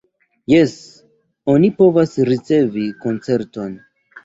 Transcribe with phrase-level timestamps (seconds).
[0.53, 0.71] Jes,
[1.55, 3.79] oni povas ricevi koncerton.